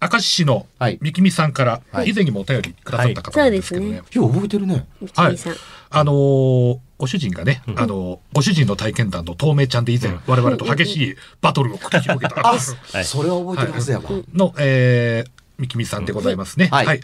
[0.00, 0.98] 明石市のはい。
[1.00, 2.10] 三木美さんからはい。
[2.10, 4.00] 以前にもお便りくださった方なんですけどね。
[4.00, 4.16] はい。
[4.16, 4.86] よう覚えてるね。
[5.14, 5.54] はいみさん。
[5.90, 13.04] あのーご主人がね、あのーご主人の体験談の透明ちゃんで以前、我々と激しいバトルを繰り広げた、はい。
[13.04, 16.68] それは覚えてるはずやわ、の、えー、三木美さんでございますね。
[16.70, 16.86] はい。
[16.86, 17.00] はい。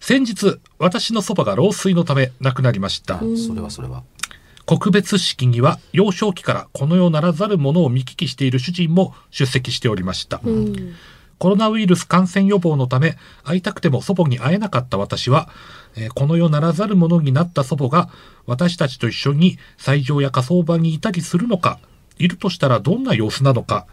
[0.00, 3.18] 先日、私のそばが老衰のため亡くなりました。
[3.18, 4.04] それはそれは。
[4.66, 10.40] 告別式には幼少期からこの世ならざるものを見聞きしている主人も出席しておりました。
[10.42, 10.94] うん。
[11.38, 15.48] コロナウイルス感染予防のため会いたくても祖母に会えなかった私は、
[15.96, 18.08] えーこの世ならざるものになった祖母が
[18.46, 21.78] 私たちと一緒に斎場や火葬場にいたりするのか、
[22.18, 23.86] いるとしたらどんな様子なのか、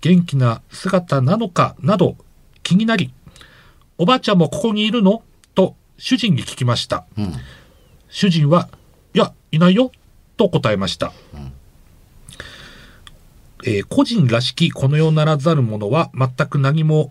[0.00, 2.16] 元気な姿なのかなど
[2.62, 3.12] 気になり、
[3.98, 5.22] おばあちゃんもここにいるの？
[5.54, 7.04] と主人に聞きました。
[7.16, 7.32] うん
[8.08, 8.68] 主人は、
[9.12, 9.90] いや、いないよ、
[10.36, 11.12] と答えました。
[13.64, 17.10] えー個人らしきこの世ならざるものは全く何も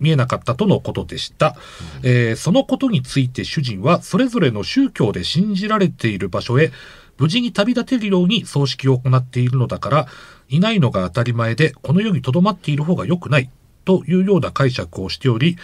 [0.00, 1.56] 見えなかったとのことでした、
[2.02, 6.72] えーそのことについて主人はそれぞれの宗教で信じられている場所へ
[7.18, 10.06] 無事に旅立てるように葬式を行っているのだから
[10.48, 13.50] いないのが当たり前でこの世に留まっている方が良くない
[13.84, 15.56] というような解釈をしており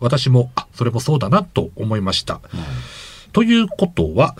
[0.00, 2.40] 私もあそれもそうだなと思いました、
[3.32, 4.34] ということは、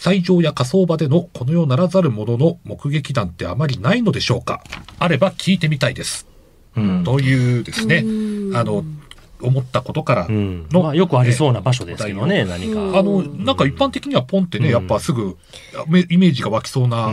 [0.00, 4.64] 斎場や火葬場でのこの世ならざるものの目撃談ってあまりないのでしょうか？
[4.98, 6.26] あれば聞いてみたいです。
[6.74, 7.04] うん。
[7.04, 7.98] というですね。
[7.98, 8.56] う、ん。
[8.56, 8.82] あの、
[9.42, 10.66] 思ったことからうん。
[10.70, 12.80] の、まあ、よくありそうな場所ですけどね、何か。
[12.80, 14.72] うんあの、なんか一般的にはポンってね、うん。
[14.72, 15.36] やっぱすぐ
[15.86, 17.12] めイメージが湧きそうな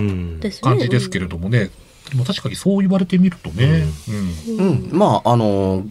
[0.61, 1.69] 感じですけれどもね、
[2.09, 3.83] でも確かにそう言われてみるとね、
[4.57, 4.65] うん。
[4.65, 4.97] うん。
[4.97, 5.89] まああのー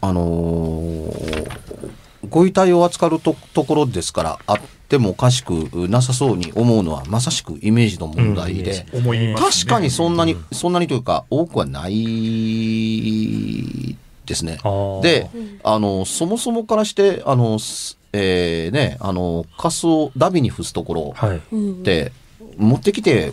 [0.00, 1.90] あのー
[2.28, 9.34] ご遺体を扱うとところですからあってもおかしくなさそうに思うのはまさしくイメージの問題で、うんね。
[9.38, 11.96] 確かにそんなに、そんなにというか多くはない
[14.26, 14.58] ですね。
[15.02, 15.30] で、
[15.62, 21.40] あの、そもそもからして、あの、すえーね、あの、カスをダビに付すところはい。
[21.52, 22.12] うんって、
[22.56, 23.32] 持ってきて、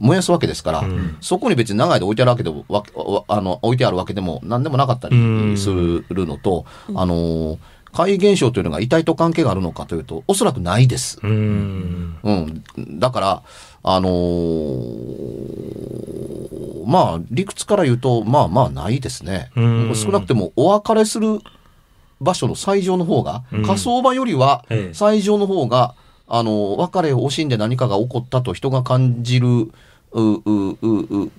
[0.00, 7.58] 燃やすわけですから、うんそこに別に長いで置いてあるわけでも、わわあの、置いてあるわけでも何でもなかったうんりするのと、あの、
[7.92, 11.20] 怪異現象というのが遺体と関係があるのかというと、おそらくないです。
[11.22, 12.16] うん。
[12.24, 12.64] うん。
[12.98, 13.42] だから、
[13.84, 19.50] あのーまあ、理屈から言うと、まあまあないですね。
[19.56, 21.40] うん少なくても、お別れする
[22.20, 25.94] 場所の最上の方が、うん火葬場よりはええ、最上の方が、
[26.26, 29.70] あの、別れを惜しんで何かが起こったと人が感じる、う、
[30.12, 31.32] う、う、う、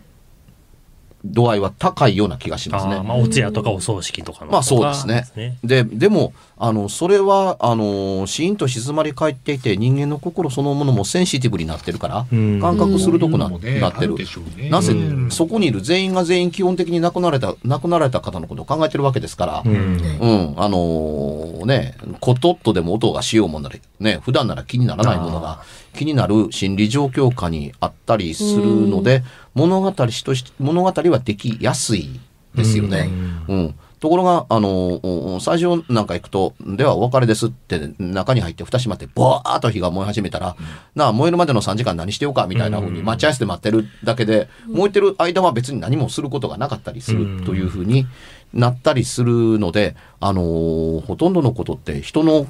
[1.34, 2.96] 度合いは高いような気がしますね。
[2.96, 4.52] あーまあ、お通夜とかお葬式とかの。
[4.52, 5.58] まあそうですね。
[5.64, 14.16] で、でも、あの、それは、あの、シーンと静まり返っていて、人間の心そのものもセンシティブになってるから、うん感覚鋭くな,、なってる
[14.56, 20.54] ねなぜ、うんそこにいる全員が全員基本的に亡くなられた、亡くなられた方のことを考えてるわけですから、ううん、ん。
[20.58, 25.60] あのね、ことっとでも音がしようもんなり、ね、普段なら気にならないものが
[25.96, 32.20] 気になる心理状況下にあったりするので、物語として、物語はできやすい
[32.54, 33.10] ですよね。
[33.48, 33.76] うん。
[34.00, 35.00] ところが、あの、
[35.36, 40.56] お最初なんか行くと、ではお別れですって中に入って蓋閉まって、ボーっと火が燃え始めたら、
[40.94, 48.06] なあ、燃えるまでの3時間何してようかみたいな風に待ち合わせて待ってるだけで、燃えてる間は別に何もすることがなかったりするというふうに
[48.54, 52.46] なったりするので、あのーほとんどのことって人の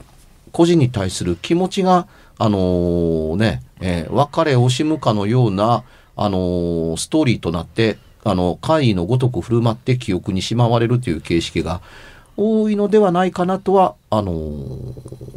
[0.52, 5.84] 個人に対する気持ちが、あのーね、えー別れ惜しむかのような、
[6.16, 11.82] あのーストーリーとなって、あの、怪異のごとく振る舞って記憶にしまわれるという形式が
[12.38, 15.36] 多いのではないかなとは、あのー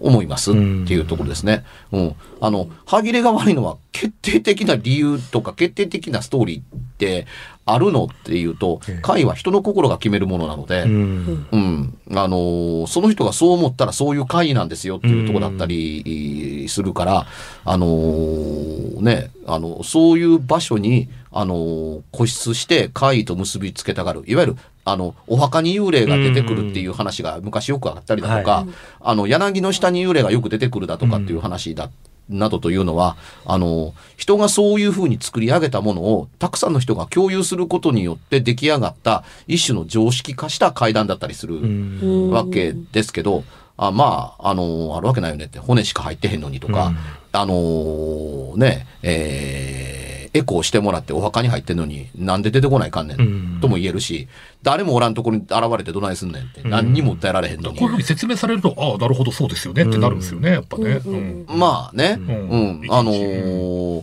[0.00, 1.64] 思いますっていうところですね。
[1.90, 2.14] うん。
[2.40, 7.26] あの、歯切れが悪いのは決定的な理由とか決定的なストーリーって
[7.66, 11.46] あるのっていうと、怪は人の心が決めるものなので、うん。
[11.50, 11.98] うん。
[12.12, 17.26] あのーその人がそう思ったらそういう会なんですよっていうところだったりするから、
[17.64, 24.24] あのーね、あの、そういう場所に、あのー固執して会と結びつけたがる。
[24.26, 28.66] いわゆる、あの、お墓に幽霊が出てくるっていう話が昔よくあったりだとか、は
[29.00, 31.90] あの、柳の下に幽霊がよく出てくるだとかっていう話だ。
[32.28, 42.30] などというのは、あの、人がそういうふうに作り上げたものを、たくさんの人が共有することによって出来上がった一種の常識化した階段だったりするうん。
[42.30, 43.44] わけですけど、
[43.76, 46.96] あまあ、あの、あるわけないよねって、骨しか入ってへんのにとか、うん
[47.36, 49.93] あのね、えー、
[50.34, 53.58] エコーしてもらってお墓に入ってんのに、なんで出てこないかんねん、うん。
[53.60, 54.26] とも言えるし、
[54.62, 57.78] 誰もおらんところに現れてどないすんねんって、何にも訴えられへんのに。
[57.78, 61.00] こういうふうに説明されると、ああ、なるほど、そうですよねってなるんですよね、やっぱね。
[61.06, 62.80] うんまあね、ううん。
[62.82, 64.02] ん、あのー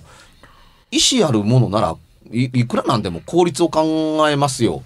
[0.94, 1.96] 意思あるものなら
[2.34, 4.84] い、いくらなんでも効率を考えますよ。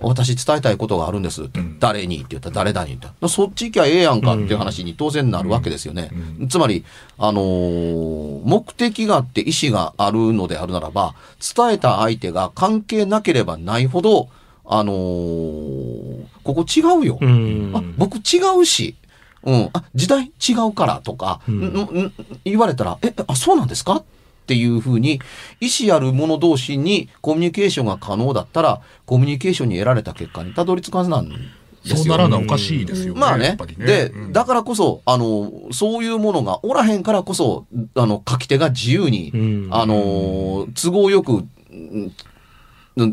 [0.00, 0.08] うん。
[0.08, 6.10] 私伝えたいことがあるんですって、ん誰にって言ったら誰だにって言ったらそっち行きゃええやんかっていう話に当然なるわけですよね。
[6.48, 6.84] つまり、
[7.18, 11.14] あのー目的があって意思があるのであるならば、
[11.54, 14.28] 伝えた相手が関係なければないほど、
[14.64, 17.18] あのーここ違うよ。
[17.20, 17.72] うん。
[17.74, 18.96] あ、僕違うし、
[19.44, 22.12] うん、あ、時代違うからとか、うん
[22.44, 24.02] 言われたら、え、あ、そうなんですか？
[24.50, 25.20] っていうふうに、
[25.60, 31.36] 意思ある者同士にコミュニケーションが可能だったら、コミュニケーションに得られた結果にたどり着くはずなんで
[31.84, 31.96] すよ。
[31.98, 33.20] そうならなおかしいですよね。
[33.20, 33.56] まあね。
[33.78, 41.44] ねで、うんだからこそ、あの、そういうものがおらへんからこそ、あの、書き手が自由に、うんあの、都合よく、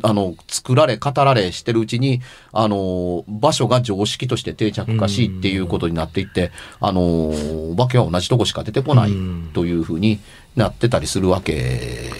[0.03, 10.19] あの、作られ、語られしてるうちに、あの、場所が常識として定着化しっていうことになっていって、あの、お化けは同じとこしか出てこないうんというふうに
[10.57, 12.11] なってたりするわけ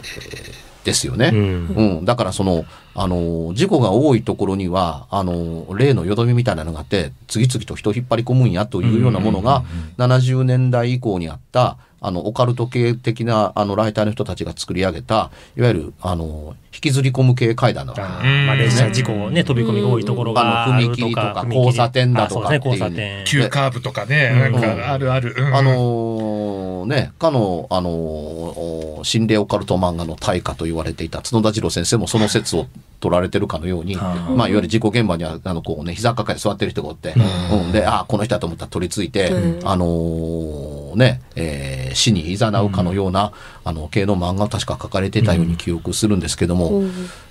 [0.84, 1.32] ですよね。
[1.34, 1.40] うん。
[1.40, 2.64] うん、だからその、
[2.96, 9.64] あの、事故が多いところには、あの、例のよどみみたいなのがあって、次々と人を引っ張り込むんやというようなものが、
[9.98, 22.62] 70年代以降にあった、あの、オカルト系的な、あの、ライターの人たちが作り上げた、いわゆる、あの、引きずり込む系階段の、あーまあ、列車事故ね、飛び込みが多いところがあの踏切とか交差点だとかっていう。
[22.66, 23.26] 交差点。
[23.26, 25.36] 急カーブとかね、なんかあるある。
[25.36, 25.56] うん。
[25.56, 26.47] あのー
[26.86, 32.66] ね、かの、あのー心霊オカルト漫画の大家と言われていた角田次郎先生もその説を
[33.00, 37.14] 取られてるかのように、まあ、いわゆる事故現場には、あの、こうね、膝抱えて座ってる人がおって、
[37.52, 39.32] うん、で、ああ、この人だと思ったら取り付いて、
[39.64, 43.32] あのーね、えー死に誘うかのような、
[43.64, 46.84] あの、系の漫画が確か書かれていたように記憶するんですけども、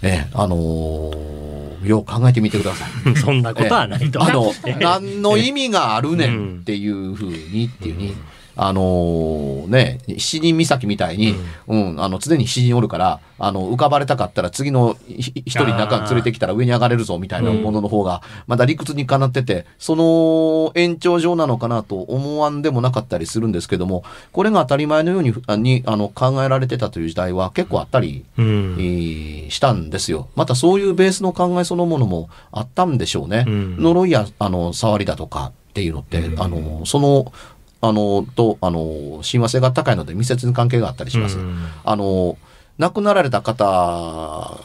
[0.02, 1.37] えーあのー
[1.87, 3.17] よう考えてみてください。
[3.17, 4.23] そんなことはないと。
[4.23, 8.14] あの、 何の意味があるねんっていうふうにっていうに、
[8.56, 11.35] あのーね、七人岬みたいに、
[11.67, 28.83] うん、あの、常に七人おるから、あの、浮かばれたかったら次のひ一人中に連れてきたら上に上がれるぞみたいなものの方が、まだ理屈にかなってて、その延長上なのかなと思わんでもなかったりするんですけども、これが当たり前のように、あに、あの、考えられてたという時代は結構あったり、うんえ。
[28.83, 30.28] ーしたんですよ。
[30.35, 33.45] またそういうベースの考えそのものもあったんでしょうね。
[33.47, 37.33] うん呪いや、あの、触りだとかっていうのって、あの、その、
[37.88, 41.38] あの、と、あの、親和性が高いので密接に関係があったりします。
[41.38, 42.37] うんあの、
[42.78, 43.64] 亡くなられた方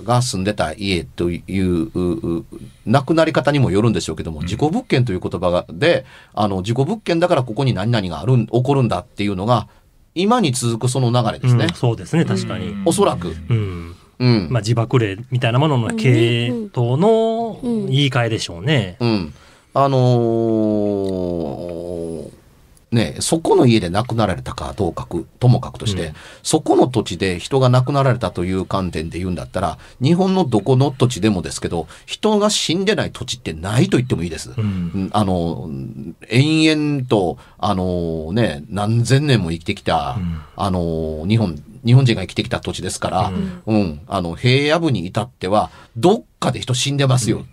[0.03, 2.45] が住んでた家という、うう
[2.85, 9.69] 亡くなり方にもよるんでしょうけども、事故物件という言葉がで、あの、事故物件だからここに何々があるん、起こるんだっていうのが、
[10.13, 11.65] 今に続くその流れですね。
[11.65, 12.75] うんそうですね、確かに。
[12.85, 13.29] おそらく。
[13.49, 13.95] うん。
[14.19, 14.47] うん。
[14.51, 18.97] まあ、自爆霊みたいなものの系統の言い換えでしょうね。
[18.99, 19.33] うん。
[19.73, 22.10] あのー
[22.91, 34.51] ね、そこの家で亡くなられたかどうかく、ともかくとして、うんそこの土地で人が亡くなられたという観点で言うんだったら、日本のどこの土地でもですけど、人が死んでない土地ってないと言ってもいいです。
[34.57, 34.67] うんう
[35.05, 35.69] んあの、
[36.29, 43.31] 延々と、あのね、何千年も生きてきた、うんあの、日本、日本人が生きてきた土地ですから、
[43.65, 47.45] うん、あの、平野部に至っては、どっかで人死んでますよ。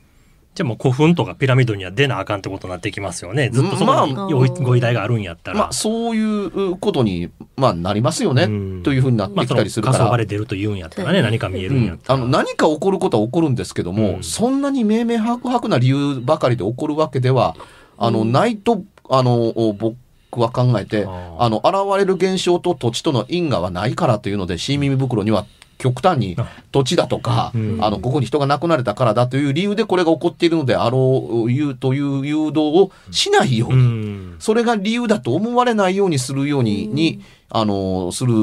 [0.58, 3.48] じゃあもう古墳とかピラミッドには出なあかんってことになってきますよね。
[3.50, 5.58] ずっとそこにまあごご遺体があるんやったら。
[5.58, 8.82] まあ、そういうことに、まあ、なりますよね、うん。
[8.82, 9.98] というふうになってきたりするから。
[9.98, 11.98] 火葬場で出ると言うんやったらね、何か見えるんやっうん。
[11.98, 12.18] たら。
[12.18, 14.22] あの何か起こることは起こるんですけども、うん。
[14.24, 17.54] そんなに明々白々な理由ばかりで起こるわけでは
[17.96, 19.96] あの、ないとあの僕
[20.40, 25.46] は考えてあの現れる現象と土地との因果はないからというので新耳袋には
[25.78, 34.36] 極端にあ土地だとか、うんあのここに人が亡くなれたからだという理由でこれが起こっているのであろういうという誘導をしないよううに、ん。
[34.38, 38.34] それが理由だと思われないようにするように、にあのする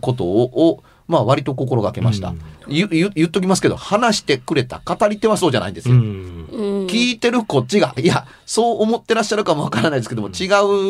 [0.00, 2.40] ことををまあ割と心がけました、うん。
[2.68, 6.48] 言言言っときますけど話してくれた語り手はそうじゃないんですよ、うん。
[6.50, 10.48] うん聞いてるこっちがいやそう思ってらっしゃるかもわからないですけども違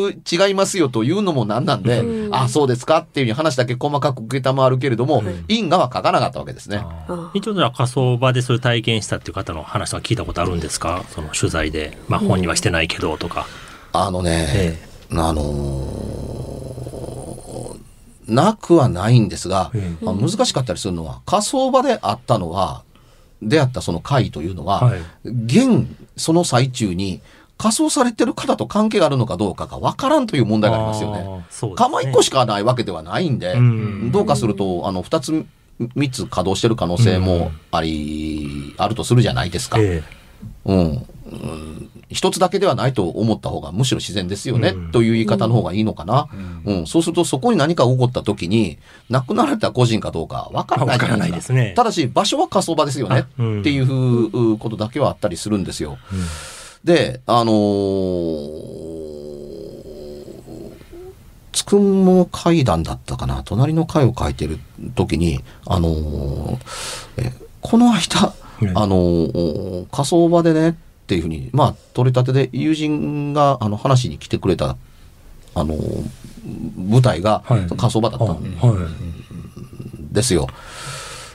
[0.09, 2.35] う違いますよというのもなんなんで、うん。
[2.35, 6.83] あそうですかっていうふうに話だけ細かく受けたまわるけれども、因果は書かなかったわけですね。
[7.33, 11.03] 一応じゃあ火葬場でそういう体験したっていう方の話は聞いたことあるんですか？
[11.09, 11.97] その取材で。
[12.07, 13.47] まあ本にはしてないけどとか。
[13.91, 14.89] あのね、え。
[15.11, 16.04] あのー
[18.27, 22.83] なくはないんですが、えあ難しかったりするのは火葬場であったのは
[23.41, 24.99] 出会ったその会というのは、はい。
[25.23, 27.21] 現その最中に
[27.57, 31.19] 火葬されてる方と関係があるのかどうかがわからんという問題がありますよね。
[31.19, 34.11] あーそうです釜一個しかないわけではないんで、うん。
[34.11, 35.45] どうかするとあの2つ
[35.79, 39.77] 3つ稼働してる可能性もあり、あるとするじゃないですか。
[39.79, 40.03] え
[40.65, 44.91] うん、うん一つだけではないと思った方がむしろ自然ですよね、うん。
[44.91, 46.27] という言い方の方がいいのかな、
[46.65, 46.87] うん。
[46.87, 48.79] そうするとそこに何か起こった時に
[49.09, 51.53] 亡くなられた個人かどうかわからないじゃないですか。
[51.53, 51.73] わからないですね。
[51.75, 53.25] ただし場所は火葬場ですよね、っ
[53.63, 55.97] ていうことだけはあったりするんですよ。
[56.83, 58.85] であのー
[61.51, 64.59] つくも階段だったかな隣の階を書いてる
[64.93, 66.57] 時にあのー
[67.17, 68.71] えこの間ええ。
[68.75, 74.75] あのー火葬場でねっていうふうにまあ取り立てで友人があの話に来てくれた
[75.53, 76.09] あのー
[76.77, 80.13] 舞台がはい火葬場だったん。
[80.13, 80.47] ですよ。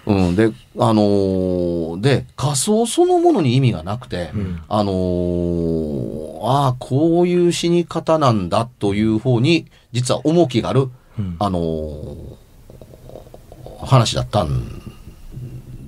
[0.06, 12.40] うん、で、あのーで、仮想そのものに意味がなくて、うんあのーああ、こういう死に方なんだという方に、実は重きがある、うんあのー
[13.84, 14.80] 話だったん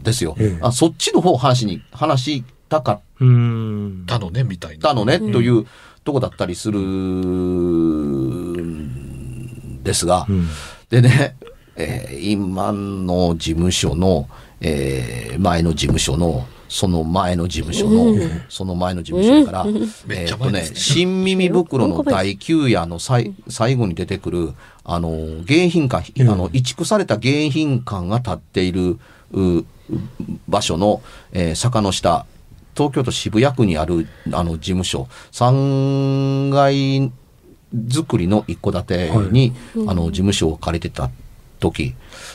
[0.03, 0.35] ですよ。
[0.39, 4.05] ええあそっちの方を話に、話したかっうん。
[4.07, 4.83] たのね、みたいな。
[4.89, 5.67] たのね、という
[6.05, 6.79] とこだったりする
[8.53, 10.49] んですが、うん。
[10.89, 11.37] でね、
[11.77, 14.29] えー今の事務所の、
[14.63, 18.15] えー前の事務所の、その前の事務所の、
[18.49, 25.11] その前の事務所だから、めっちゃえーっとね、新耳袋の第9夜の最最後に出てくる、あの、
[25.45, 28.99] 迎賓館、あの、移築された迎賓館が建っている
[29.33, 29.65] う
[30.49, 31.03] 場所の、
[31.33, 32.25] えー坂の下、
[32.77, 37.13] 東京都渋谷区にあるあの事務所、3階
[37.91, 39.53] 作りの一戸建てに、
[39.87, 41.11] あの事務所を借りてた
[41.61, 41.95] 時、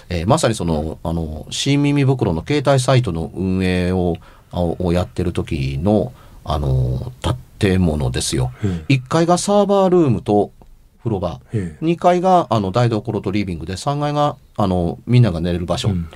[0.09, 4.17] えーまさにその、あの、新耳袋の携帯サイトの運営を、
[4.51, 6.13] あをやってる時の、
[6.43, 7.11] あの、
[7.59, 8.51] 建物ですよ。
[8.63, 8.85] え。
[8.89, 10.51] 1階がサーバールームと
[10.99, 11.85] 風呂場、ええ。
[11.85, 16.09] 2階があの台所とリビングで、3階があのみんなが寝れる場所うん。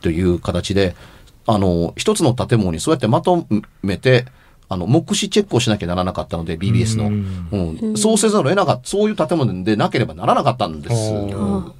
[0.00, 0.94] という形で、
[1.48, 3.46] あの、一つの建物にそうやってまと
[3.82, 4.26] めて、
[4.68, 7.06] あの、目視チェックをしなきゃならなかったので、BBS の。
[7.06, 7.78] うん。
[7.78, 10.94] うん、そうせざるを得なかった、そういう建物でなければならなかったんです。
[10.94, 11.72] あ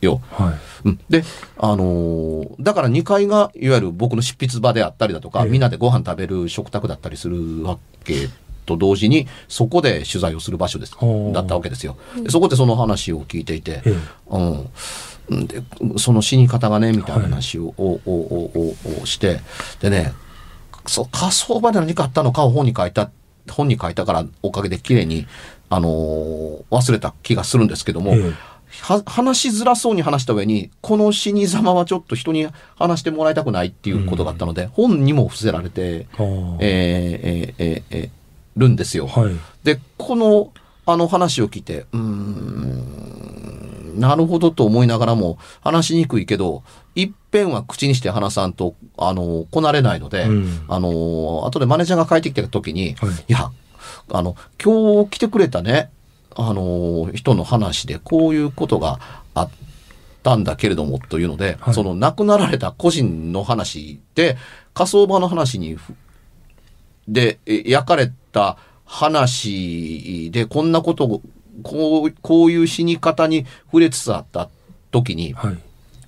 [0.00, 0.22] よ。
[0.30, 0.88] はい。
[0.88, 1.00] うん。
[1.10, 1.22] で、
[1.58, 5.50] あのーだから2階がいわゆる僕の執筆場であったりだとか、ええ。
[5.50, 8.28] みんなでご飯食べる食卓だったりするわけ
[8.64, 10.96] と同時に、そこで取材をする場所です。
[11.32, 11.96] だったわけですよ。
[12.22, 13.94] でそこでその話を聞いていて、ええ。
[15.28, 15.62] うん、で
[15.96, 19.40] その死に方がねみたいな話を,、おおおおおして
[19.80, 20.12] でね
[20.86, 23.10] そう火葬場で何かあったのかを本に書いた
[23.50, 25.26] 本に書いたからおかげで綺麗に
[25.70, 28.14] あのー忘れた気がするんですけども、
[29.06, 38.10] 話しづらそうに話した上にこの死に様はちょっと人に話してもらいたくないっていうことがあったので、本にも伏せられて、えーえーえーえー
[38.56, 39.06] るんですよ。
[39.06, 39.34] はい。
[39.62, 40.52] でこの
[40.86, 46.62] あの話を聞いてうーんなるほどと思いながらも話しにくいけど
[46.94, 53.50] いっぺんは口にして話さんとあのこなれないので、うんあの後でマネージャーが帰ってきた時に、はいいや
[54.10, 55.90] あの今日来てくれたね
[56.36, 58.98] あの人の話でこういうことが
[59.34, 59.50] あっ
[60.22, 64.36] たんだけれどもというので、はいその亡くなられた個人の話で
[64.74, 65.94] 火葬場の話にふ
[67.08, 71.22] でえ焼かれた話でこんなことを
[71.62, 74.50] こうこういう死に方に触れつつあった
[74.90, 75.58] 時にはい。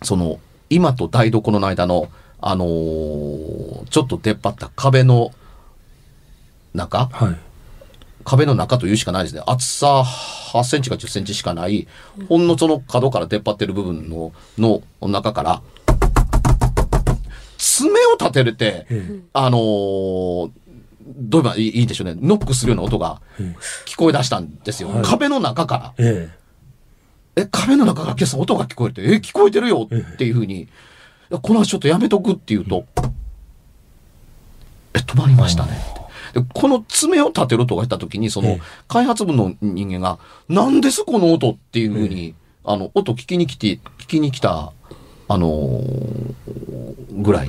[0.02, 2.08] その今と台所の間の
[2.40, 5.30] あのーちょっと出っ張った壁の
[6.74, 7.36] 中、はい。
[8.24, 9.42] 壁の中というしかないですね。
[9.46, 11.86] 厚さ8センチか10センチしかない、
[12.28, 15.62] ほんのその角から出っ張ってる部分の、の中から、
[17.56, 20.50] 爪を立てれて、えあのー
[21.06, 22.16] どう言えばいいでしょうね。
[22.20, 24.88] ノックするような音がえ聞こえ出したんですよ。
[24.88, 25.94] はい壁の中から。
[25.98, 26.30] え
[27.36, 30.68] え、壁の中から今朝音が聞こえて、え、聞こえてるよっていうふうに、い
[31.30, 32.86] やこの話ちょっとやめとくって言うと、
[34.94, 35.78] え、止まりましたね。
[36.34, 42.34] でこの爪を立てる音がした時に、そのええ、開発部の人間が、なんですこの音っていうふうに、
[42.64, 44.72] あの、音聞きに来て、聞きに来た、
[45.28, 46.34] あのー
[47.12, 47.48] ぐらい。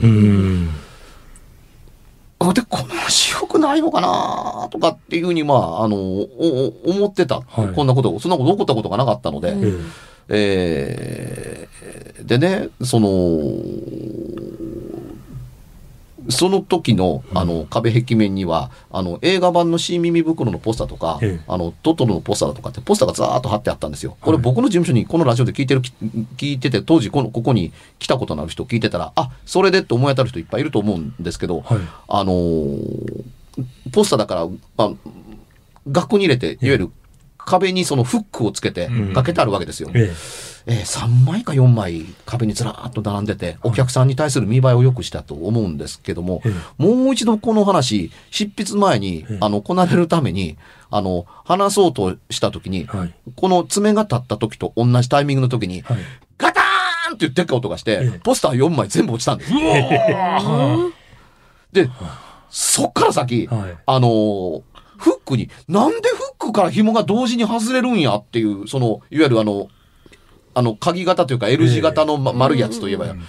[2.53, 7.67] で、この話良くないのかなとかっていうふうに、まあ、あの、思ってた、はい。
[7.73, 9.91] こんなこと、そんなこと起こったことがなかったので、うん。
[10.29, 13.09] ええーでね、その、
[16.29, 24.17] その時の、あの、壁壁面には、あの、映画版の新耳袋のポスターとか、ええあの、トトロのポスターとかって、ポスターがザーッと貼ってあったんですよ。
[24.21, 25.91] これはい僕の事務所に、このラジオで聞いてる、き
[26.37, 31.79] 聞いてて、当時この、ここに来たことのある人聞いてたら、あ、それでって思い当たる人いっぱいいると思うんですけど、はい。
[32.07, 33.23] あのー
[33.91, 34.91] ポスターだから、まあ、
[35.91, 36.91] 額に入れて、いわゆる
[37.47, 39.89] 壁にそのフックをつけてうんかけてあるわけですよ。
[39.93, 50.57] ええー3枚か4枚壁にずらーっと並んでて、お客さんに対する見栄えを良くしたと思うんですけども、えもう一度この話、執筆前にええ、あの、こなれるために、
[50.91, 53.13] あの、話そうとした時に、はい。
[53.37, 55.97] この爪が立った時と同じタイミングの時に、はい。
[56.37, 59.53] ガターンっていうでっかい音がしてええ、ポスター4枚全部落ちたんです。
[61.71, 61.89] で、
[62.49, 63.77] そっから先、はい。
[63.85, 64.61] あのー
[64.97, 69.67] フックに、なんでフックから紐が同時に外れるんやっていう、その、いわゆるあの、
[70.53, 73.21] あの、鍵型というか L 字型の、ま丸いやつといえばや、はい。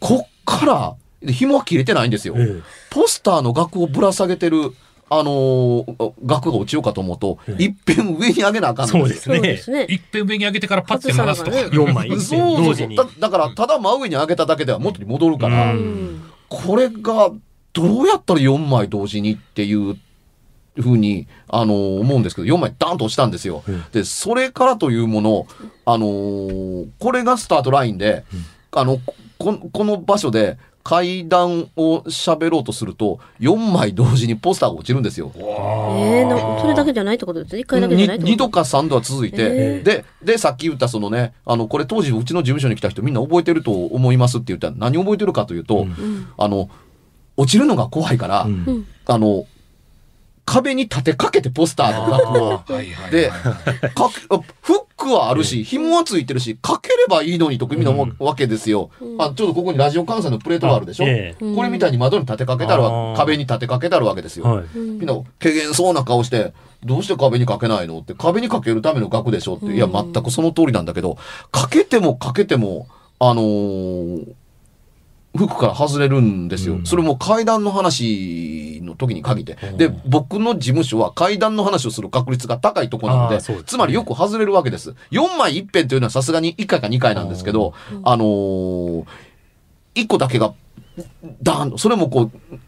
[0.00, 2.34] こっから、で紐は切れてないんですよ。
[2.36, 2.60] え
[2.90, 4.72] ポスターの額をぶら下げてる、
[5.08, 9.56] あのー額が落ちようかと思うと、ええいっぺん上に上げなあかんのそうですそうでね。
[9.58, 9.86] すね。
[9.88, 11.50] 一遍上に上げてからパッて流すと。
[11.52, 12.94] 外さな4枚一そうそうそう。
[12.96, 15.74] だだから、ただ真上に上げただけでは元に戻るから、
[16.48, 17.30] これが
[17.72, 19.96] どうやったら4枚同時にっていう
[20.80, 23.62] ふうに、あの思うんですけど、4枚ダーンと落ちたんですよ。
[23.68, 23.84] うん。
[23.92, 25.46] で、それからというもの、
[25.84, 28.24] あのーこれがスタートラインで、
[28.70, 28.98] あの、
[29.38, 35.30] ここの場所で階段を喋ろうとすると、4枚同時にポスターが落ちるんですよ。
[35.36, 39.82] えー、なそれだけじゃないってことです一回だけじゃないってこと？2度か3度は続いて、えー。
[39.82, 45.88] で、で、さっき言ったそのね、あの、これ当時うちの事務所に来た人みんな覚えてると思いますって言ったら何覚えてるかというと、うん。
[45.88, 46.28] うん。
[46.36, 46.68] あの、
[47.36, 48.64] 落ちるのが怖いから、うん。
[48.66, 48.86] うん。
[49.06, 49.44] あの、
[50.44, 52.62] 壁に立てかけてポスターの額を。
[53.10, 54.20] で、かけ
[54.60, 58.90] フックはあるし、紐はついてるし、かければいいのにとみんな思うわけですよ。
[59.00, 59.22] うん。
[59.22, 64.64] あ、ちょうどここにラジオ関西のプレートがあるでしょ、これみたいに窓に立てかけてあるあわー壁に立てかけてあるわけですよ。
[64.74, 66.52] みんな、けげんそうな顔して、
[66.84, 69.92] どうして壁にかけないのって、壁にかけるための額でしょって、いや、うん。
[69.92, 71.16] 全くその通りなんだけど、
[71.52, 72.88] かけてもかけても、
[73.20, 74.24] あのー
[75.36, 76.74] 服から外れるんですよ。
[76.74, 76.86] うん。
[76.86, 79.56] それも階段の話の時に限って。
[79.62, 79.76] うん。
[79.78, 83.62] で、僕の事務所は階段の話をする確率が高いところなので、ね。
[83.66, 84.94] つまりよく外れるわけです。
[85.10, 89.04] 4枚1辺というのはさすがに1回か2回なんですけど、あのー、
[89.94, 90.54] 1個だけが、
[91.42, 92.60] ダーンと、それもこう、うん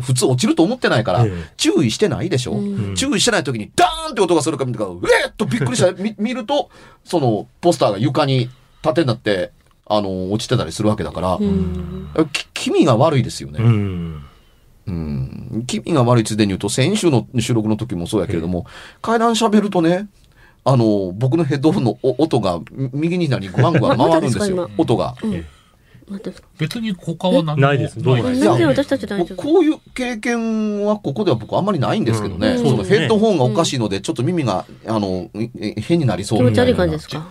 [0.00, 1.52] 普通落ちると思ってないから、ええ。
[1.56, 2.94] 注意してないでしょ、うん。
[2.94, 5.90] 注意してない時にダーンって音がするか見てから、うえっとびっくりした。
[6.00, 6.70] 見見ると、
[7.04, 8.50] そのポスターが床に
[8.82, 9.50] 縦になって、
[9.86, 12.08] あの、落ちてたりするわけだから、うん。
[12.32, 13.58] き気味が悪いですよね。
[13.62, 14.24] うん。
[14.86, 15.64] うん。
[15.66, 18.66] 気味が悪いついでに言うと、先週の収録の時もそうやけれども、
[19.00, 20.08] 階段喋るとね、
[20.64, 24.56] あの、僕のヘッドホンのお音がみ右に左にグワングワン回るんですよ。
[24.56, 24.82] またですか。
[24.82, 25.14] 音が。
[25.22, 25.44] うん。
[26.58, 28.00] 別に他は何もないです。
[28.02, 28.44] どうもないです。
[28.44, 29.42] 全然私たち大丈夫。
[29.42, 32.48] こういう経験はここでは僕あんまりないんですけどね。
[32.50, 32.58] うん。
[32.58, 32.98] そのそうですね。
[33.00, 37.28] ヘッドホンがおかしいので、ちょっと耳が、あの、え変になりそう気持ち悪い感じですか？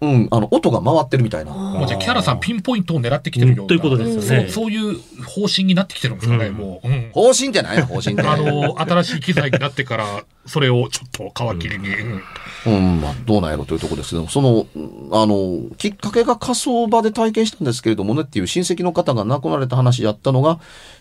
[0.00, 1.52] うん、あの、音が回ってるみたいな。
[1.52, 4.48] もうじゃあキャラさんピンポイントを狙ってきてるような、うんということですそうよね。
[4.48, 6.54] そういう方針になってきてるんですかね、うん。
[6.54, 7.10] もう、うん。
[7.12, 8.22] 方針ってないや方針って。
[8.22, 12.74] あの新しい機材になってから それをちょっと皮切りに、うん。
[12.74, 20.60] うん、まあ、どうなんやろというところですけども、その、うんあの、きっかけが火葬場で体験したんですけれどもねっていう親戚の方が亡くなられた話やったのが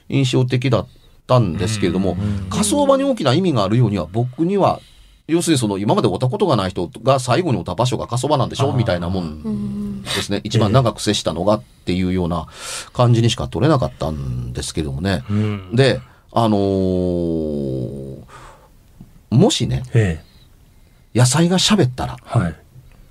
[0.09, 0.87] 印象的だっ
[1.27, 2.17] たんですけれども、
[2.49, 4.79] 火葬場に大きな意味があるようには僕には、
[5.27, 8.73] 要するにその今まで会ったことがない人が最後に会った場所が火葬場なんでしょ？
[8.73, 10.41] みたいなもうんんですね。
[10.43, 12.47] 一番長く接したのがっていうような
[12.91, 15.23] 感じにしか取れなかったんですけどもね。
[15.29, 15.75] うん。
[15.75, 18.17] で、あのー
[19.29, 20.21] もしね、え
[21.15, 21.17] え。
[21.19, 22.55] 野菜が喋ったら、はい。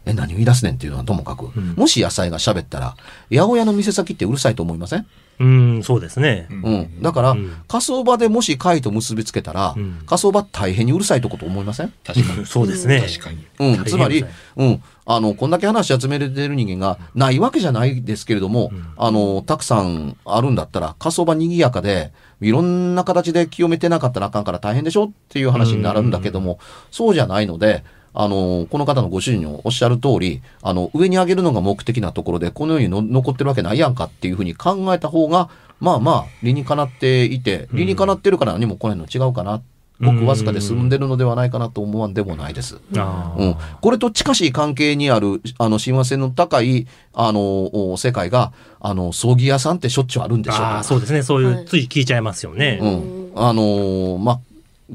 [0.07, 2.96] え、何を言い出すねんっていうのはともかく、んもし野菜が喋ったら、
[3.31, 5.07] 八百屋の店先ってうるさいと思いません？
[5.38, 6.47] うん、そうですね。
[6.51, 7.03] うん。
[7.03, 11.92] だから、うん火葬場でもし貝と結びつけたら、うん火葬場大変にうるさいとこと思いません？
[12.05, 12.47] 確かに。
[12.47, 13.01] そうですね。
[13.01, 13.45] 確かに。
[13.59, 14.25] うん、つまり
[14.57, 26.59] うん、あの、こんだけ話集めれてる人間がないわけじゃないですけれども、あの、たくさんあるんだったら、火葬場賑やかで、いろんな形で清めてなかったらあかんから大変でしょっていう話になるんだけども、
[26.90, 35.48] そうじゃないので、あの、この方のご主人のおっしゃる通り、あの、上に上げるのが目的なところで、このようにの残ってるわけないやんかっていうふうに考えた方が、
[35.81, 39.62] まあまあ、理にかなっていて、理にかなってるから何もこれの違うかな。
[40.03, 42.81] ごくわずかで済んでるのではないかなと思わんでもないです。
[42.96, 51.22] あうん、これと近しい関係にあるあの親和性の高いあのお世界があの葬儀屋さんってしょっちゅうあるんでしょうああ、そうですね。
[51.22, 52.81] そういう、つい聞いちゃいますよね。
[52.83, 54.40] うん、あのーまあ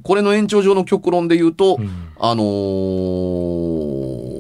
[0.04, 1.90] これの延長上の極論で言うと、うん。
[2.20, 4.38] あのー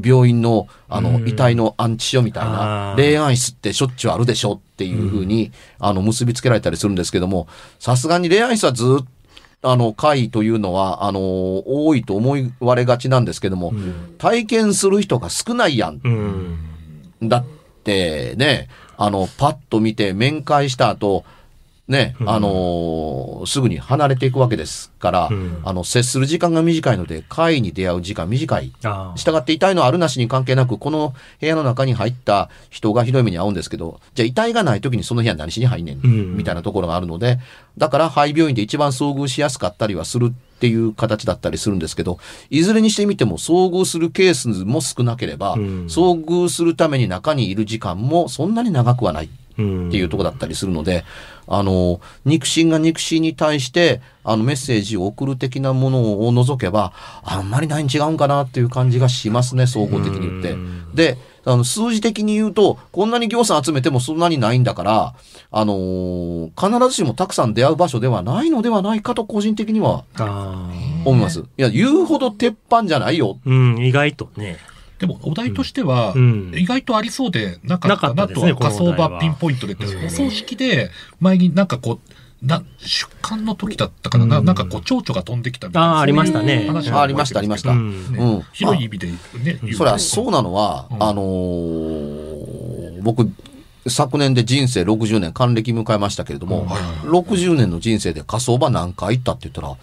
[0.00, 1.28] 病院のあの、うん。
[1.28, 2.96] 遺体の安置所みたいあなー。
[2.96, 7.48] 霊安室ってしょっちゅうあるでしょっていうふうに、あの結びつけられたりするんですけども
[7.80, 9.04] さすがに霊安室はずっ
[9.60, 13.72] とあの会というのはあのー多いと思われがちなんですけども、
[14.18, 16.00] 体験する人が少ないやん。
[16.02, 16.58] うん。
[17.28, 17.44] だっ
[17.82, 21.24] てね、あの、パッと見て面会した後、
[21.88, 22.30] ね、うん。
[22.30, 25.60] あのーすぐに離れていくわけですから、うん。
[25.64, 28.72] あの、接する時間が短いので、会に出会う時間短い。
[29.16, 36.36] 従って遺体のあるなしに関係なく、この部屋の中に入った人がひどい目に遭うんですけど、じゃあ遺体がない時にその部屋に何しに入んねん、うん。
[36.36, 37.38] みたいなところがあるので、
[37.78, 42.18] だから廃病院で一番遭遇しやすかったりはするっていう形だったりするんですけど、
[42.50, 45.86] いずれにしてみても遭遇するケースも少なければ、うん。
[45.86, 49.30] 遭遇するために中にいる時間もそんなに長くはない。
[49.58, 51.04] うんっていうところだったりするので、
[51.46, 56.92] あの、肉親が肉親に対して、あの、メッセージを送る的なものを除けば、
[57.24, 60.94] あんまりないに違うんかなっていう感じがしますね、総合的に言ってうん。
[60.94, 65.14] で、あの、数字的に言うと、こんなに行さん集めてもそんなにないんだから、
[65.50, 70.04] あのー必ずしもたくさん出会う場所ではないのではないかと個人的には。
[71.04, 71.40] 思います。
[71.40, 73.38] いや、言うほど鉄板じゃないよ。
[73.46, 74.58] うん、意外とね。
[74.98, 76.52] でも、お題としては、うん。
[76.56, 79.74] 意外とありそうでなかったなとは、仮想場ピンポイントで。
[79.74, 80.06] って、うん。
[80.06, 84.44] お葬式で、前になんかこう、な、出棺の時だったかな、なうん。
[84.44, 85.88] なんかこう、蝶々が飛んできたみたいな。
[85.94, 86.66] ああ、ありましたね。
[86.66, 87.70] 話あありました、ありました。
[87.70, 88.42] うん。
[88.52, 89.70] 広い意味でね、言う。
[89.72, 91.02] とそりゃそうなのは、うん。
[91.02, 92.68] あのー
[93.02, 93.30] 僕、
[93.86, 99.76] 昨年で人生60年、還暦迎えましたけれども、はいはいはい60年の人生で火葬場何回行ったって言ったら、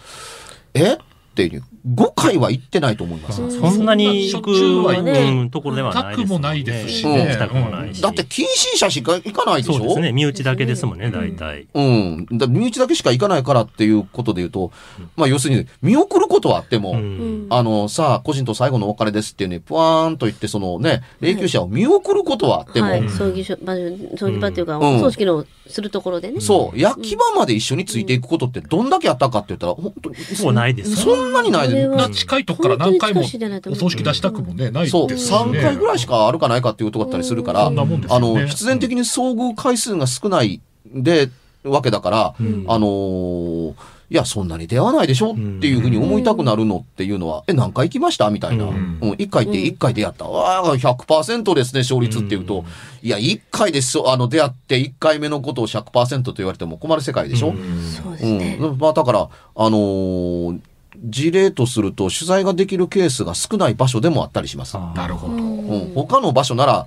[0.74, 0.94] え？
[0.94, 0.98] っ
[1.34, 3.60] ていう、5回は行ってないと思います。
[3.60, 6.16] そんなに行く、ところではない。
[6.16, 7.26] ですたくもないですしね。
[7.26, 8.02] 行きたくもないし。
[8.02, 9.74] だって、近親者しか行かないでしょ？
[9.74, 10.12] そうですね。
[10.12, 11.68] 身内だけですもんね、大体。
[11.74, 12.26] うん。
[12.32, 14.72] だ身内だけしか行かないからっていうことで言うと、
[15.16, 17.46] まあ要するに、見送ることはあっても、うん。
[17.50, 24.96] あの、さあ、個人と最後のお別れですっていうね、ぷわーんと言って、そのね、霊柩車を見送ることはあっても、はい、葬儀所場所葬儀場っていうか、うん。
[24.96, 26.40] お葬式のするところでね。
[26.40, 33.24] そう、焼き場まで一緒についていくことってどんだけあったかって言ったら、本当にもうないですよそんなにないでそな近いとこから何回もお
[33.74, 35.36] 葬式出したくもね、ないですそう、しね。
[35.36, 38.26] 3回ぐらいしかあるかないかっていうとこだったりするから、そんなもんですよね。
[38.28, 40.60] あの、必然的に遭遇回数が少ない
[40.94, 41.30] で、
[41.64, 42.64] わけだから、ん。
[42.68, 43.74] あのー
[44.08, 48.66] いや、そんなに出会わないでしょっていうふうに思いたくなるのっていうのは、え、何回行きましたみたいな。
[48.66, 48.76] ううん。
[48.76, 49.00] ん。
[49.14, 50.26] 1回行って1回出会った。
[50.26, 52.64] わあ、100%ですね、勝率っていうと。
[53.02, 53.98] いや、1回です。
[54.06, 57.52] あの、出会って1回目のことを100%と言われても困る世界でしょ、
[58.04, 58.38] そうですうん。
[58.38, 58.58] ね。
[58.78, 60.60] まあ、だから、あのー
[61.04, 64.76] 事例とすると取材ができるケースが少ない場所でもあったりします。
[64.76, 65.34] あなるほど。
[65.34, 66.86] うん、他の場所なら、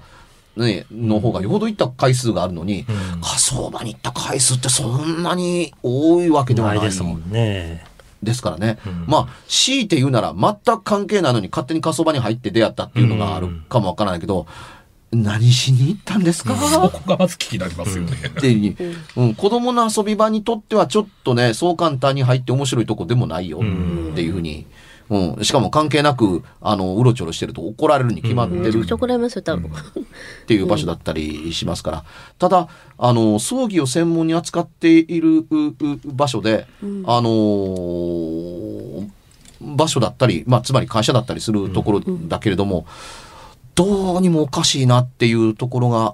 [0.58, 2.86] ね、の方がよほど行った回数があるのに、
[3.22, 7.86] 火葬場に行った回数ってそんなに多いわけではなないいですもんね。
[8.22, 8.80] ですからね。
[8.86, 14.48] うんまあ、強いて言うなら全く関係ないのに勝手に火葬場に入って出会ったっていうのがあるかもわからないけど、
[15.12, 18.12] 何しに行ったんですか、そこがまず気になりますよね。
[18.28, 18.76] っていう
[19.14, 23.62] ふうん、子供の遊び場にとってはちょっとね、そう簡単に入って面白いとこでもないよっ
[24.16, 24.68] ていうふうに、
[25.10, 28.62] うん、しかも関係なく、あの、うろちょろしてると怒られるに決まってる。
[28.62, 29.72] めちゃくちゃ怒られますよ、多分。
[29.72, 29.74] っ
[30.46, 32.04] ていう場所だったりしますから、
[32.38, 32.68] ただ、
[33.00, 36.68] あの、葬儀を専門に扱っているうう場所で、
[37.06, 39.10] あのー
[39.62, 42.86] 場所だったり、まあ、つまり会社だったりするところだけれども、
[43.80, 46.14] どうにもおかしいなっていうところが、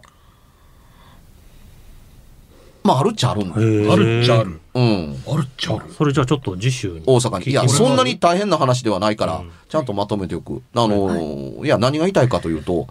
[2.83, 3.55] まあ、あるっちゃあるんだ。
[3.55, 4.43] あるっちゃあ。
[4.43, 4.61] る。
[4.75, 5.17] うん。
[5.27, 5.91] あるっちゃある。
[5.91, 7.01] それじゃあちょっと次週に。
[7.07, 7.49] 大阪に。
[7.49, 10.61] いや、そんなに大変な話ではないから、うんちゃんとまとめておく。
[10.75, 12.85] あのーいや、何が言いたいかというと、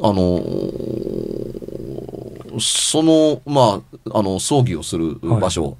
[0.00, 1.64] あのー
[2.58, 3.80] その、ま
[4.10, 5.76] あ、あの、葬儀をする場所、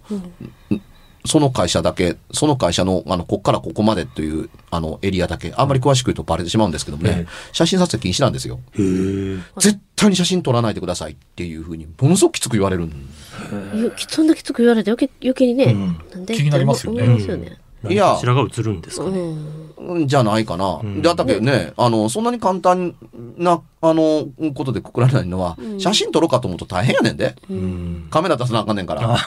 [1.27, 7.27] その会社だけ、その会社の、あの、こっからここまでという、あの、エリアだけ、あんまり詳しく言うとバレてしまうんですけどもね、ええ。
[7.53, 8.61] 写真撮影禁止なんですよ。
[9.59, 12.91] 絶対に写真撮らないでくださいっていうふうに、ものすごくきつく言われるん
[13.83, 15.99] よそんなきつく言われて余計余計にね、うん。
[16.13, 16.35] なんで？
[16.35, 17.05] 気になりますよね。
[17.05, 17.59] よね。
[17.91, 19.21] いやこちらが映るんですかね。
[19.21, 19.65] うん
[20.07, 20.81] じゃないかな。
[20.81, 22.95] んで、だけどね、あの、そんなに簡単
[23.37, 27.35] な、あの、ことでくくられないのは、写真撮ろうかと思うと大変やねんで。
[27.51, 28.07] うん。
[28.11, 29.19] カメラ出さなあかんねんから。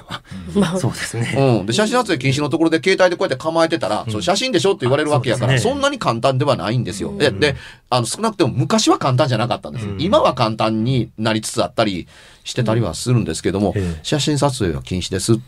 [0.80, 1.60] そうですね。
[1.60, 1.65] うん。
[1.65, 7.15] で、写真撮影禁止のところで携帯でこうやって構えてたら、そう写真でしょって言われるわけやから、そ,、んなに簡単ではないんですよ。
[7.17, 7.56] で、で、
[7.89, 9.88] あの、少なくても昔は簡単じゃなかったんです。
[9.88, 12.08] うん今は簡単になりつつあったり
[12.48, 15.40] してたりはするんですけども、ええ写真撮影は禁止です。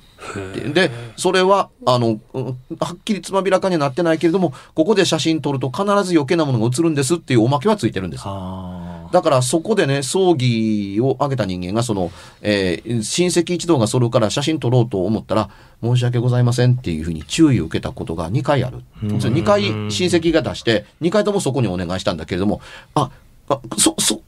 [0.73, 2.45] で、それは、あの、うん
[2.77, 8.23] はっきりつまびらかにはなってないけれども、ここで写真撮ると必ず余計なものが映るんですっていうおまけはついてるんです。
[8.25, 15.49] あだからそこでね、葬儀を挙げた人間が、その、えー親戚一同が揃うから写真撮ろうと思ったら、
[15.81, 18.79] 申し訳ございませんっていうふうに注意を受けたことが2回ある。
[19.01, 22.59] うん2回親戚が出して、2回ともそこにお願いしたんだけれども、
[22.93, 23.09] あ、
[23.47, 24.21] あそ、そ、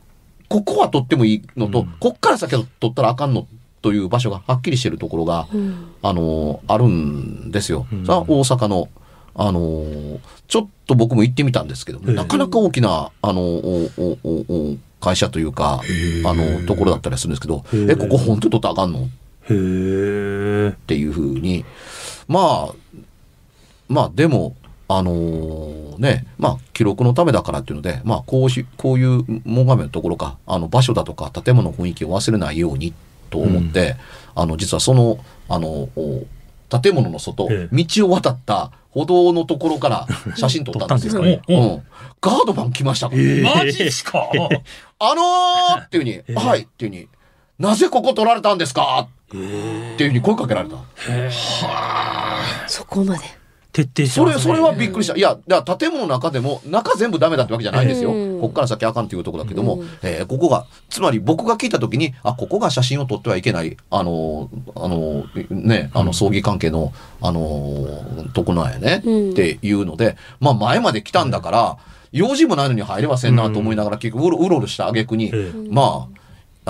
[0.51, 1.93] ここは撮ってもいいのと、うん。
[1.99, 3.47] こっから先は撮ったらあかんの
[3.81, 5.47] という場所がはっきりしてるところが、
[6.01, 7.87] あのーあるんですよ。
[7.91, 8.05] うん。
[8.05, 8.89] さあ、大阪の、
[9.33, 12.13] あのーちょっと僕も行ってみたんですけど、ええ。
[12.13, 14.29] なかなか大きな、あのおおお
[14.73, 15.81] お会社というか、
[16.25, 17.91] あの、ところだったりするんですけど、へえ。
[17.91, 18.99] え、ここ本当に撮ったらあかんの？
[18.99, 20.75] っーへえ。
[20.85, 21.63] ていうふうに、
[22.27, 22.73] まあ、
[23.87, 24.55] まあでも、
[24.97, 32.93] あのーね、まあ記録のためだからっていうので、まあこうし、こういうモガメのところか、あの場所だとか建物の雰囲気を忘れないように
[33.29, 33.95] と思って、
[34.35, 35.17] あの実はその、
[35.49, 36.25] あの、お
[36.81, 41.21] 建物の外、え道を渡った歩道のところから写真撮ったんですよ。
[41.23, 41.53] 撮ったんですか？
[41.53, 41.81] ねうん。
[42.21, 43.21] ガードマン来ましたから。
[43.65, 44.29] マジっすか？
[44.99, 47.07] あのーっていうふうに、はいっていうふうに、
[47.59, 49.07] なぜここ取られたんですか？
[49.29, 50.75] っていうふうに声かけられた。
[52.67, 53.23] そこまで。
[53.71, 54.33] 徹底してそれ。
[54.33, 55.15] それはびっくりした。
[55.15, 58.11] いや、建物の中でも、中全部ダメだってわけじゃないですよ。
[58.11, 58.41] うん。
[58.41, 69.31] こっから先あかんっていうところだけども、えーここが、つまり僕が聞いたときに、あ、ここが写真を撮ってはいけない、あのー、あのー、ね、あの、葬儀関係の、あのー、とこなんやね、うん。
[69.31, 71.77] っていうので、まあ前まで来たんだから、
[72.11, 76.20] 用事もないのに入れませんなと思いながら、結局うろうろした挙句に、ええまあ、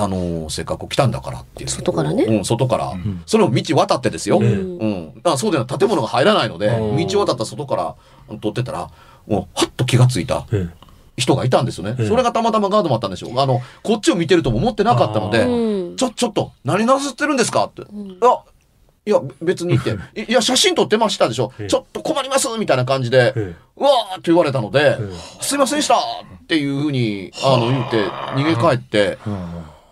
[0.04, 1.70] あのーせっかく来たんだからっていう。
[1.70, 2.94] 外からねうん、外から。
[3.26, 4.40] それを道渡ってですよ。
[4.42, 5.14] ええうん。
[5.16, 7.96] だからそうでない建物が入らないので、うん道渡った外から
[8.40, 8.90] 撮ってたら、
[9.28, 10.68] もう、はっと気がついたえ
[11.18, 11.96] 人がいたんですよね。
[12.00, 13.40] ええそれがたまたまガードもあったんでしょう。
[13.40, 17.82] あの、こっちを見てるとも思ってなかったので、うんちょ、ちょっと、何なさってるんですかって。
[17.82, 17.86] い
[18.22, 18.40] や、
[19.04, 21.52] いや、別に言って、 いいや、写真撮ってましたでしょ。
[21.60, 26.00] ええちょっと困りますみたいな感じで、えうわーって言われたので、えすいませんでしたっ
[26.48, 28.04] ていうふうに、あの、言って、
[28.36, 29.18] 逃げ帰って、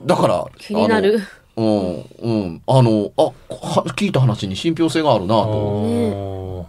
[0.03, 1.19] だから、気になる。
[1.55, 2.05] あの。
[2.21, 2.62] うん、うん。
[2.67, 3.33] あの、あ、は
[3.97, 6.67] 聞いた話に信憑性があるなあと、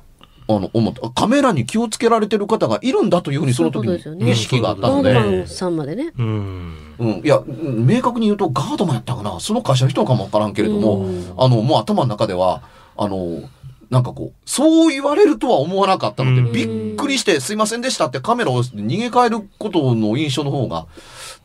[0.49, 1.09] ーあの、思った。
[1.11, 6.13] カメラに気をつけられてる方がいるんだというふうにその時に意識があったのガードで、マンさんまでね。
[6.19, 6.75] うん。
[6.99, 9.39] うん、いや、うん明確に言うとガードマンやったかな。
[9.39, 12.63] その会社の人かもわからんけれども、うんあの、もう頭の中では、
[12.97, 13.43] あの、
[13.91, 20.87] なんかこう、そう言われるとは思わなかったので、うんびっくりして、すいませんでしたってカメラを逃げ帰ることの印象の方が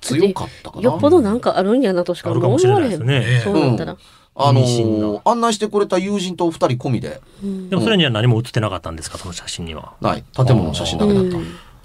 [0.05, 0.81] 強かったかな。
[0.83, 3.33] よっぽどなんかあるんやなとしかあるかもしれないです思われへん。
[3.33, 3.41] ね。
[3.43, 3.97] そうなったら。
[4.37, 7.21] あの意味深な案内してくれた友人と二人込みで、
[7.69, 9.93] でもそれには何も写ってなかったんですか、その写真には。
[10.01, 11.37] ない、建物の写真だけだった。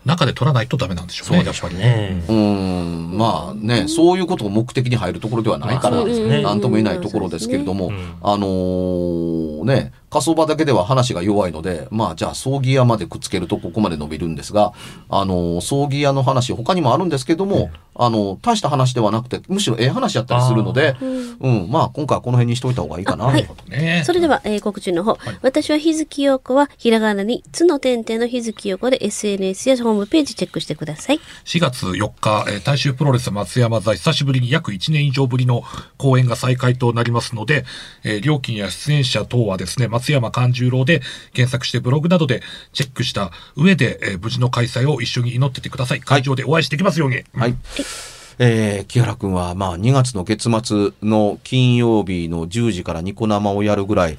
[0.04, 1.80] 中で撮らないとダメなんでしょうね、やっぱりね。
[1.80, 14.72] ねうーん、まあね、そういうことが目的に入るところではないから、なんとも言えないところですけれども、うんあのーね、火葬場だけでは話が弱いので、まあじゃあ葬儀屋までくっつけるとここまで伸びるんですが、
[15.08, 20.96] あのー葬儀屋の話他にもあるんですけども、あの大した話ではなくて、むしろええ話やったりするので、
[21.40, 23.26] うん、まあ今回はこの辺にしといた方がいいかな。
[23.26, 25.18] はいねそれでは、えー告知の方。
[25.42, 31.20] 私は日月陽子は、ひらがなに、つの点々の日月陽子で SNS やホームページチェックしてください。
[31.44, 35.62] 4月4日、えー大衆プロレス松山座久しぶりに約1年以上ぶりの
[35.98, 37.64] 公演が再開となりますので、
[38.04, 46.00] えー料金や出演者等はですね、松山勘十郎で検索してブログなどでチェックした上で、えー無事の開催を一緒に祈っててください。
[46.00, 47.24] 会場でお会いしてきますように。
[47.34, 47.54] はい。
[48.38, 54.18] えー、木原くんは、まあ、2月の月末の金曜日の10時からニコ生をやるぐらい、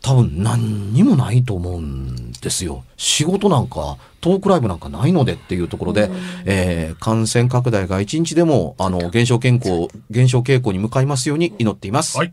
[0.00, 2.84] 多分何にもないと思うんですよ。
[2.96, 6.10] 仕事なんか、トークライブなんかないのでっていうところで、
[6.44, 12.16] えー感染拡大が一日でも、あの、減少健康、減少傾向に向かいますように祈っています。
[12.18, 12.32] はい。